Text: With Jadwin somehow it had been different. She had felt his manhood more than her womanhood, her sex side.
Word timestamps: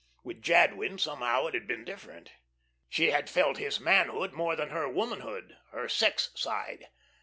With 0.23 0.41
Jadwin 0.41 0.97
somehow 0.97 1.45
it 1.45 1.53
had 1.53 1.67
been 1.67 1.85
different. 1.85 2.31
She 2.89 3.11
had 3.11 3.29
felt 3.29 3.59
his 3.59 3.79
manhood 3.79 4.33
more 4.33 4.55
than 4.55 4.69
her 4.71 4.89
womanhood, 4.89 5.57
her 5.71 5.87
sex 5.87 6.31
side. 6.33 6.87